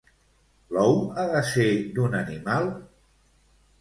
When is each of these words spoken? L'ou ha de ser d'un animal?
L'ou 0.77 0.95
ha 1.23 1.27
de 1.33 1.43
ser 1.49 1.67
d'un 1.99 2.19
animal? 2.23 2.67